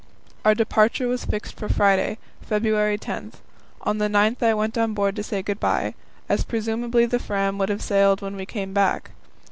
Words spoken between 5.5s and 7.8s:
bye, as presumably the Fram would